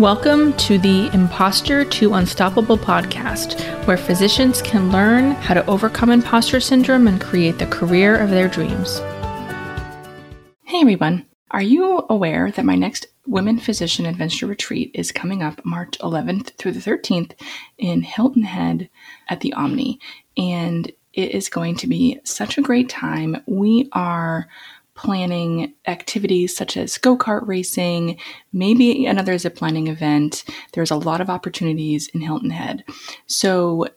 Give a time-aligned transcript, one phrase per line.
[0.00, 6.58] Welcome to the Imposter to Unstoppable podcast, where physicians can learn how to overcome imposter
[6.58, 8.98] syndrome and create the career of their dreams.
[10.64, 15.64] Hey everyone, are you aware that my next Women Physician Adventure Retreat is coming up
[15.64, 17.34] March 11th through the 13th
[17.78, 18.90] in Hilton Head
[19.28, 20.00] at the Omni?
[20.36, 23.36] And it is going to be such a great time.
[23.46, 24.48] We are
[24.94, 28.18] planning activities such as go kart racing,
[28.52, 30.44] maybe another zip lining event.
[30.72, 32.84] There's a lot of opportunities in Hilton Head.
[33.26, 33.88] So,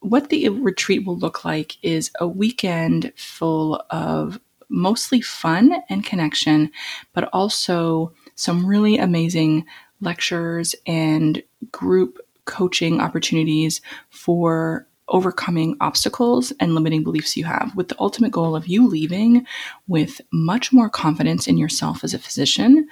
[0.00, 6.70] what the retreat will look like is a weekend full of mostly fun and connection,
[7.12, 9.66] but also some really amazing
[10.00, 11.42] lectures and
[11.72, 18.54] group coaching opportunities for overcoming obstacles and limiting beliefs you have, with the ultimate goal
[18.54, 19.46] of you leaving
[19.86, 22.86] with much more confidence in yourself as a physician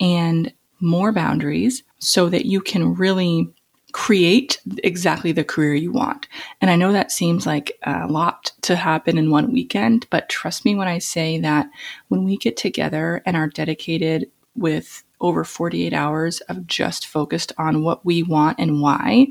[0.00, 3.52] and more boundaries so that you can really
[3.92, 6.28] create exactly the career you want.
[6.60, 10.64] And I know that seems like a lot to happen in one weekend, but trust
[10.64, 11.68] me when I say that
[12.08, 17.82] when we get together and are dedicated with over 48 hours of just focused on
[17.82, 19.26] what we want and why,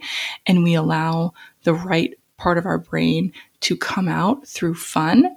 [0.45, 5.35] and we allow the right part of our brain to come out through fun,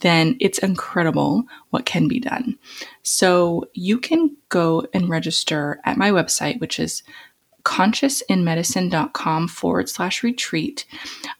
[0.00, 2.58] then it's incredible what can be done.
[3.02, 7.02] So you can go and register at my website, which is
[7.62, 10.86] consciousinmedicine.com forward slash retreat.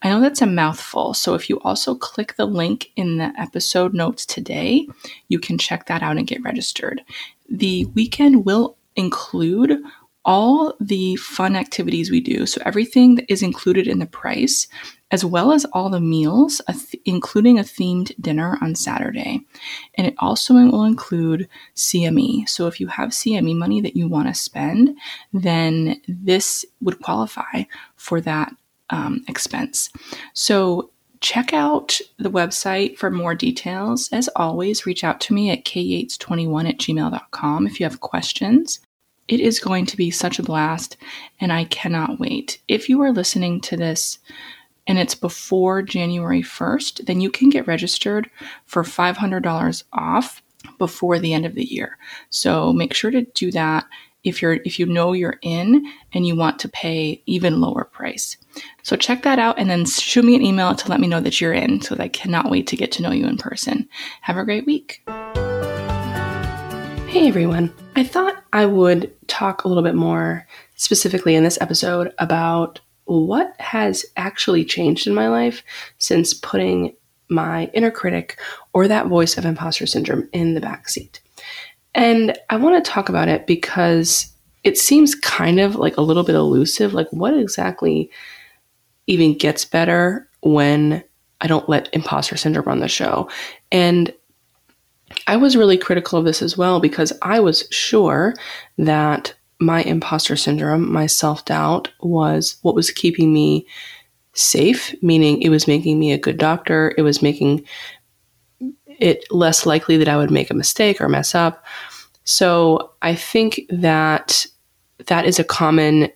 [0.02, 1.14] I know that's a mouthful.
[1.14, 4.86] So if you also click the link in the episode notes today,
[5.28, 7.02] you can check that out and get registered.
[7.48, 9.82] The weekend will include
[10.24, 12.46] all the fun activities we do.
[12.46, 14.68] So everything that is included in the price
[15.10, 16.60] as well as all the meals,
[17.04, 19.40] including a themed dinner on Saturday.
[19.94, 22.48] And it also will include CME.
[22.48, 24.96] So if you have CME money that you want to spend,
[25.32, 27.64] then this would qualify
[27.96, 28.52] for that
[28.90, 29.90] um, expense.
[30.32, 34.08] So check out the website for more details.
[34.12, 38.80] As always, reach out to me at kyates21 at gmail.com if you have questions.
[39.28, 40.96] It is going to be such a blast,
[41.40, 42.60] and I cannot wait.
[42.66, 44.18] If you are listening to this
[44.90, 48.28] and it's before January 1st, then you can get registered
[48.66, 50.42] for $500 off
[50.78, 51.96] before the end of the year.
[52.30, 53.86] So make sure to do that
[54.24, 58.36] if you're if you know you're in and you want to pay even lower price.
[58.82, 61.40] So check that out and then shoot me an email to let me know that
[61.40, 63.88] you're in so that I cannot wait to get to know you in person.
[64.22, 65.04] Have a great week.
[67.06, 67.72] Hey everyone.
[67.94, 72.80] I thought I would talk a little bit more specifically in this episode about
[73.10, 75.64] what has actually changed in my life
[75.98, 76.94] since putting
[77.28, 78.38] my inner critic
[78.72, 81.20] or that voice of imposter syndrome in the back seat.
[81.92, 84.32] And I want to talk about it because
[84.62, 86.94] it seems kind of like a little bit elusive.
[86.94, 88.10] Like, what exactly
[89.08, 91.02] even gets better when
[91.40, 93.28] I don't let imposter syndrome run the show?
[93.72, 94.14] And
[95.26, 98.34] I was really critical of this as well because I was sure
[98.78, 103.66] that my imposter syndrome, my self doubt, was what was keeping me
[104.32, 106.94] safe, meaning it was making me a good doctor.
[106.96, 107.64] It was making
[108.88, 111.64] it less likely that I would make a mistake or mess up.
[112.24, 114.46] So I think that
[115.06, 116.10] that is a common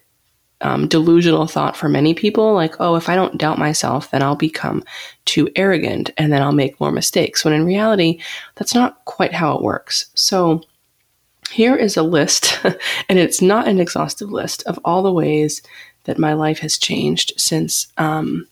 [0.61, 4.37] um, delusional thought for many people like, oh, if I don't doubt myself, then I'll
[4.37, 4.83] become
[5.25, 7.45] too arrogant and then I'll make more mistakes.
[7.45, 8.21] When in reality,
[8.55, 10.07] that's not quite how it works.
[10.15, 10.63] So
[11.51, 12.61] here is a list,
[13.09, 15.63] and it's not an exhaustive list, of all the ways
[16.05, 18.47] that my life has changed since um,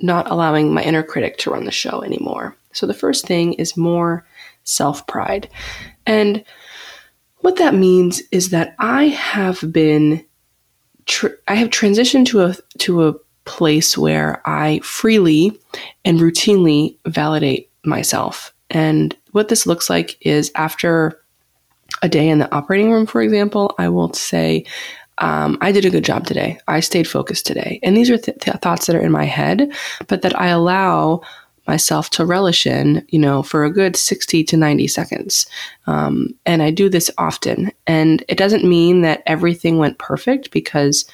[0.00, 2.56] not allowing my inner critic to run the show anymore.
[2.72, 4.26] So the first thing is more
[4.64, 5.48] self pride.
[6.06, 6.44] And
[7.38, 10.24] what that means is that I have been,
[11.06, 13.14] tr- I have transitioned to a, to a
[13.44, 15.58] place where I freely
[16.04, 18.54] and routinely validate myself.
[18.70, 21.21] And what this looks like is after
[22.02, 24.64] a day in the operating room, for example, I will say,
[25.18, 26.58] um, I did a good job today.
[26.68, 27.78] I stayed focused today.
[27.82, 29.72] And these are th- th- thoughts that are in my head,
[30.08, 31.22] but that I allow
[31.68, 35.46] myself to relish in, you know, for a good 60 to 90 seconds.
[35.86, 37.70] Um, and I do this often.
[37.86, 41.04] And it doesn't mean that everything went perfect because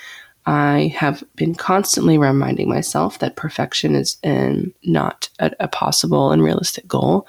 [0.47, 6.43] I have been constantly reminding myself that perfection is um, not a, a possible and
[6.43, 7.29] realistic goal.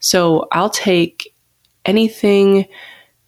[0.00, 1.32] So I'll take
[1.84, 2.66] anything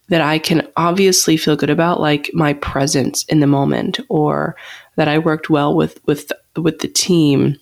[0.09, 4.55] that I can obviously feel good about, like my presence in the moment, or
[4.95, 7.57] that I worked well with with with the team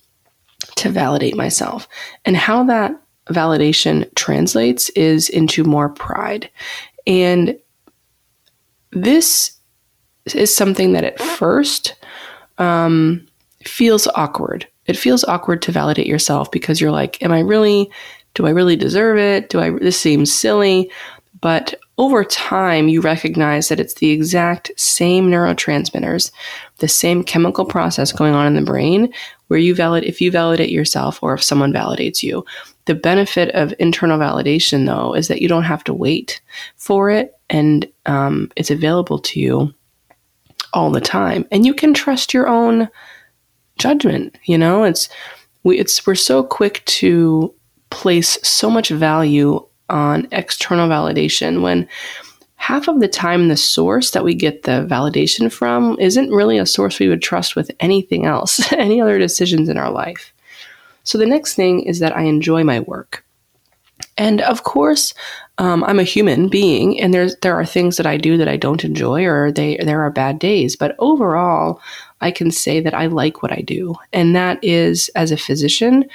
[0.75, 1.87] to validate myself.
[2.25, 2.91] And how that
[3.29, 6.49] validation translates is into more pride.
[7.07, 7.57] And
[8.91, 9.53] this
[10.35, 11.95] is something that at first
[12.57, 13.25] um,
[13.63, 14.67] feels awkward.
[14.87, 17.89] It feels awkward to validate yourself because you're like, am I really,
[18.33, 19.49] do I really deserve it?
[19.49, 20.91] Do I, this seems silly.
[21.41, 26.31] But over time, you recognize that it's the exact same neurotransmitters,
[26.77, 29.11] the same chemical process going on in the brain
[29.47, 32.45] where you validate, if you validate yourself or if someone validates you.
[32.85, 36.41] The benefit of internal validation, though, is that you don't have to wait
[36.77, 39.73] for it and um, it's available to you
[40.73, 41.45] all the time.
[41.51, 42.87] And you can trust your own
[43.77, 44.37] judgment.
[44.45, 45.09] You know, it's,
[45.63, 47.53] we, it's, we're so quick to
[47.91, 51.87] place so much value on external validation when
[52.55, 56.65] half of the time the source that we get the validation from isn't really a
[56.65, 60.33] source we would trust with anything else, any other decisions in our life.
[61.03, 63.25] So the next thing is that I enjoy my work.
[64.17, 65.13] And of course,
[65.61, 68.57] um, I'm a human being, and there's there are things that I do that I
[68.57, 70.75] don't enjoy, or they there are bad days.
[70.75, 71.79] But overall,
[72.19, 76.05] I can say that I like what I do, and that is as a physician,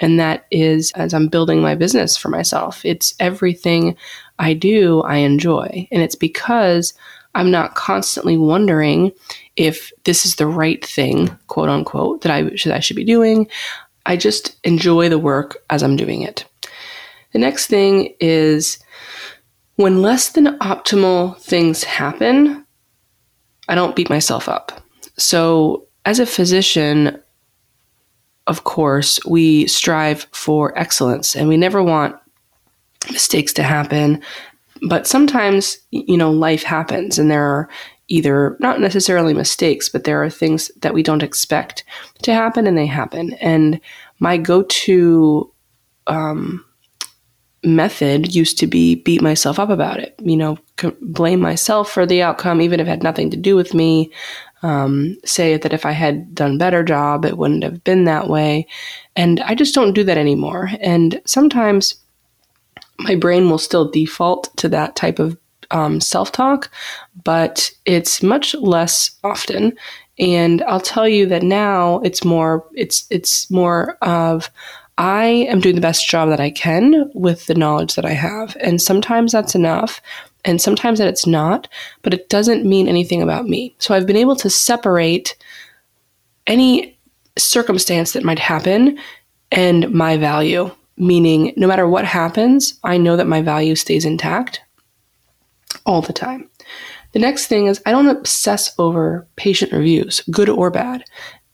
[0.00, 2.84] and that is as I'm building my business for myself.
[2.84, 3.96] It's everything
[4.40, 6.92] I do I enjoy, and it's because
[7.36, 9.12] I'm not constantly wondering
[9.54, 13.46] if this is the right thing, quote unquote, that I should I should be doing.
[14.04, 16.44] I just enjoy the work as I'm doing it.
[17.32, 18.78] The next thing is
[19.76, 22.64] when less than optimal things happen,
[23.68, 24.82] I don't beat myself up.
[25.18, 27.20] So, as a physician,
[28.46, 32.16] of course, we strive for excellence and we never want
[33.10, 34.22] mistakes to happen.
[34.88, 37.68] But sometimes, you know, life happens and there are
[38.08, 41.82] either not necessarily mistakes, but there are things that we don't expect
[42.22, 43.32] to happen and they happen.
[43.34, 43.80] And
[44.20, 45.52] my go to
[46.06, 46.64] um,
[47.66, 50.58] method used to be beat myself up about it, you know,
[51.00, 54.12] blame myself for the outcome, even if it had nothing to do with me.
[54.62, 58.66] Um, say that if I had done better job, it wouldn't have been that way.
[59.14, 60.70] And I just don't do that anymore.
[60.80, 61.96] And sometimes
[62.98, 65.36] my brain will still default to that type of
[65.70, 66.70] um, self talk,
[67.24, 69.76] but it's much less often.
[70.18, 74.50] And I'll tell you that now it's more it's it's more of
[74.98, 78.56] I am doing the best job that I can with the knowledge that I have.
[78.60, 80.00] And sometimes that's enough,
[80.44, 81.68] and sometimes that it's not,
[82.02, 83.74] but it doesn't mean anything about me.
[83.78, 85.36] So I've been able to separate
[86.46, 86.96] any
[87.36, 88.98] circumstance that might happen
[89.52, 94.62] and my value, meaning no matter what happens, I know that my value stays intact
[95.84, 96.48] all the time.
[97.12, 101.04] The next thing is I don't obsess over patient reviews, good or bad.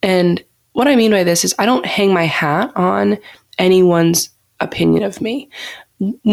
[0.03, 0.43] And
[0.73, 3.19] what I mean by this is I don't hang my hat on
[3.59, 4.31] anyone's
[4.61, 5.51] opinion of me.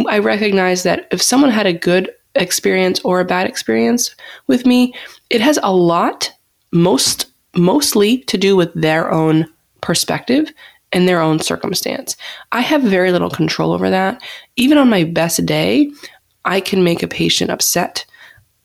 [0.07, 4.15] I recognize that if someone had a good experience or a bad experience
[4.47, 4.93] with me,
[5.29, 6.31] it has a lot,
[6.71, 7.25] most
[7.55, 9.47] mostly to do with their own
[9.81, 10.51] perspective
[10.91, 12.15] and their own circumstance.
[12.51, 14.21] I have very little control over that.
[14.55, 15.91] Even on my best day,
[16.45, 18.05] I can make a patient upset.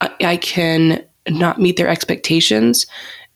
[0.00, 2.86] I can not meet their expectations.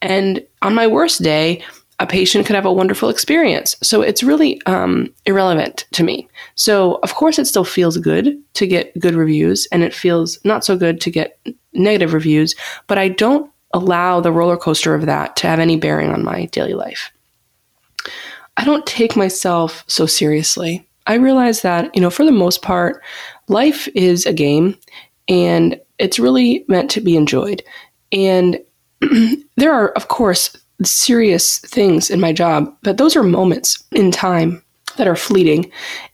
[0.01, 1.65] And on my worst day,
[2.01, 3.75] a patient could have a wonderful experience.
[3.83, 6.29] So it's really um, irrelevant to me.
[6.55, 10.65] So, of course, it still feels good to get good reviews, and it feels not
[10.65, 11.39] so good to get
[11.73, 12.55] negative reviews,
[12.87, 16.47] but I don't allow the roller coaster of that to have any bearing on my
[16.47, 17.11] daily life.
[18.57, 20.87] I don't take myself so seriously.
[21.07, 23.03] I realize that, you know, for the most part,
[23.49, 24.77] life is a game
[25.29, 27.63] and it's really meant to be enjoyed.
[28.13, 28.59] And
[29.57, 34.63] there are, of course, serious things in my job, but those are moments in time
[34.97, 35.71] that are fleeting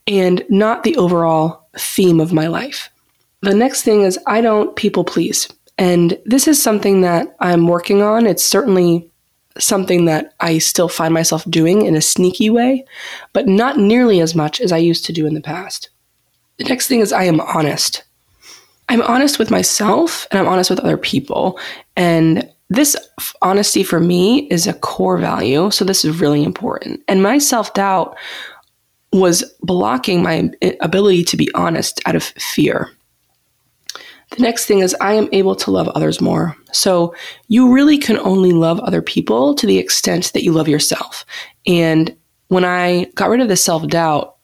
[0.07, 2.91] and not the overall theme of my life.
[3.43, 5.49] The next thing is I don't people please.
[5.77, 8.27] And this is something that I'm working on.
[8.27, 9.11] It's certainly
[9.59, 12.85] something that I still find myself doing in a sneaky way,
[13.33, 15.91] but not nearly as much as I used to do in the past.
[16.59, 18.05] The next thing is I am honest.
[18.89, 21.59] I'm honest with myself and I'm honest with other people.
[21.97, 22.97] And this
[23.43, 25.71] honesty for me is a core value.
[25.71, 27.03] So this is really important.
[27.09, 28.17] And my self doubt
[29.13, 32.91] was blocking my ability to be honest out of fear.
[34.31, 36.57] The next thing is I am able to love others more.
[36.73, 37.15] So
[37.47, 41.25] you really can only love other people to the extent that you love yourself.
[41.67, 42.17] And
[42.49, 44.37] when I got rid of the self doubt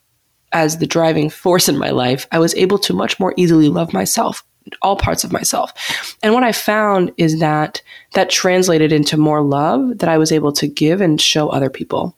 [0.52, 3.92] as the driving force in my life, I was able to much more easily love
[3.92, 4.44] myself
[4.82, 6.16] all parts of myself.
[6.22, 7.82] And what I found is that
[8.14, 12.14] that translated into more love that I was able to give and show other people.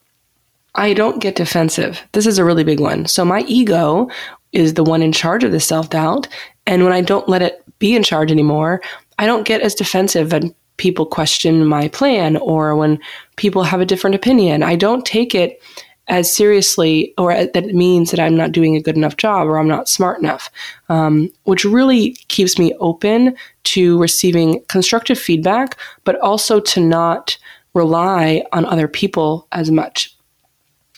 [0.75, 2.03] I don't get defensive.
[2.13, 3.07] This is a really big one.
[3.07, 4.09] So my ego
[4.53, 6.29] is the one in charge of the self doubt.
[6.67, 8.81] And when I don't let it be in charge anymore,
[9.19, 12.99] I don't get as defensive and people question my plan or when
[13.37, 14.63] people have a different opinion.
[14.63, 15.61] I don't take it
[16.13, 19.57] as seriously or that it means that I'm not doing a good enough job or
[19.57, 20.51] I'm not smart enough,
[20.91, 27.39] um, which really keeps me open to receiving constructive feedback, but also to not
[27.73, 30.15] rely on other people as much.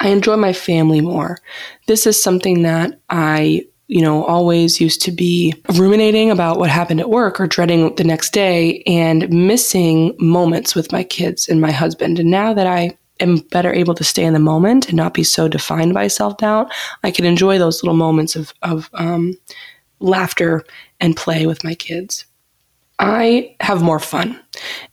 [0.00, 1.38] I enjoy my family more.
[1.87, 7.00] This is something that I you know, always used to be ruminating about what happened
[7.00, 11.71] at work or dreading the next day and missing moments with my kids and my
[11.71, 12.18] husband.
[12.18, 15.25] And now that I am better able to stay in the moment and not be
[15.25, 19.37] so defined by self doubt, I can enjoy those little moments of, of um,
[19.99, 20.64] laughter
[21.00, 22.25] and play with my kids.
[23.00, 24.40] I have more fun.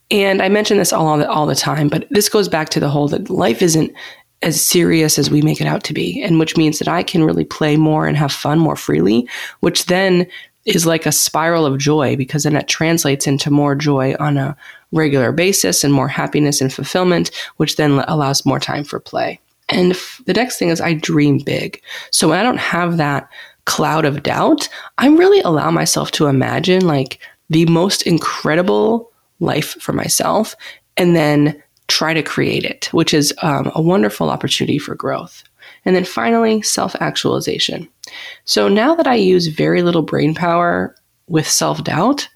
[0.10, 2.80] And I mention this all, all the, all the time, but this goes back to
[2.80, 3.94] the whole that life isn't
[4.42, 7.24] as serious as we make it out to be, and which means that I can
[7.24, 10.26] really play more and have fun more freely, which then
[10.66, 14.56] is like a spiral of joy because then it translates into more joy on a
[14.92, 19.40] regular basis and more happiness and fulfillment, which then allows more time for play.
[19.70, 21.82] And the next thing is I dream big.
[22.12, 23.30] So when I don't have that
[23.66, 29.94] cloud of doubt, I really allow myself to imagine like the most incredible life for
[29.94, 30.56] myself
[30.98, 35.44] and then try to create it, which is um, a wonderful opportunity for growth.
[35.86, 37.88] And then finally, self actualization.
[38.46, 40.96] So now that I use very little brain power
[41.28, 42.28] with self doubt,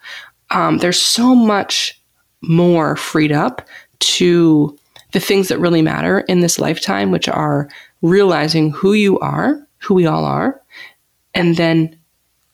[0.52, 2.02] um, there's so much
[2.42, 3.68] more freed up
[4.00, 4.78] to
[5.12, 7.70] the things that really matter in this lifetime, which are
[8.02, 10.62] realizing who you are, who we all are,
[11.34, 11.98] and then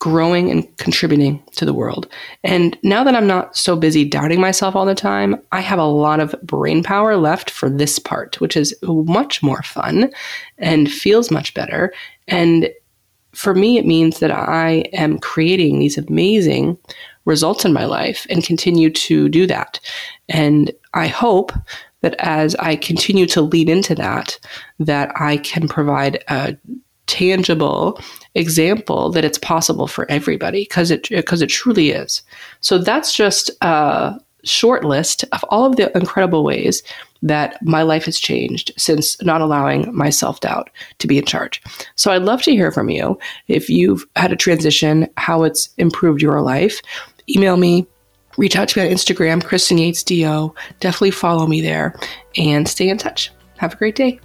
[0.01, 2.07] growing and contributing to the world.
[2.43, 5.85] And now that I'm not so busy doubting myself all the time, I have a
[5.85, 10.11] lot of brain power left for this part, which is much more fun
[10.57, 11.93] and feels much better.
[12.27, 12.71] And
[13.33, 16.79] for me, it means that I am creating these amazing
[17.25, 19.79] results in my life and continue to do that.
[20.29, 21.51] And I hope
[22.01, 24.39] that as I continue to lead into that,
[24.79, 26.57] that I can provide a
[27.11, 27.99] tangible
[28.35, 32.21] example that it's possible for everybody because it because it truly is.
[32.61, 36.81] So that's just a short list of all of the incredible ways
[37.21, 41.61] that my life has changed since not allowing my self doubt to be in charge.
[41.95, 46.21] So I'd love to hear from you if you've had a transition, how it's improved
[46.21, 46.81] your life.
[47.29, 47.85] Email me,
[48.37, 50.53] reach out to me on Instagram, Kristen Yates DO.
[50.79, 51.95] Definitely follow me there
[52.37, 53.31] and stay in touch.
[53.57, 54.19] Have a great day.